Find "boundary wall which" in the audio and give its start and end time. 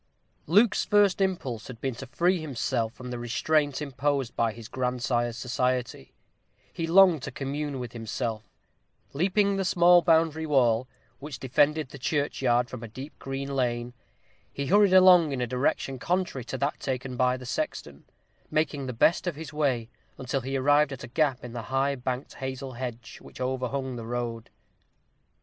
10.01-11.37